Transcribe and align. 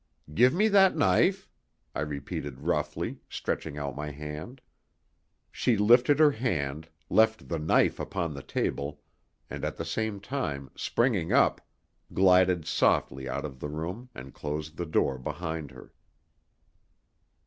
"Give 0.33 0.51
me 0.51 0.67
that 0.69 0.95
knife," 0.95 1.47
I 1.93 1.99
repeated 1.99 2.61
roughly, 2.61 3.19
stretching 3.29 3.77
out 3.77 3.95
my 3.95 4.09
hand. 4.09 4.59
She 5.51 5.77
lifted 5.77 6.17
her 6.17 6.31
hand, 6.31 6.89
left 7.07 7.47
the 7.49 7.59
knife 7.59 7.99
upon 7.99 8.33
the 8.33 8.41
table, 8.41 8.99
and 9.47 9.63
at 9.63 9.77
the 9.77 9.85
same 9.85 10.19
time, 10.19 10.71
springing 10.75 11.31
up, 11.31 11.61
glided 12.15 12.65
softly 12.65 13.29
out 13.29 13.45
of 13.45 13.59
the 13.59 13.69
room 13.69 14.09
and 14.15 14.33
closed 14.33 14.75
the 14.77 14.87
door 14.87 15.19
behind 15.19 15.69
her. 15.69 15.93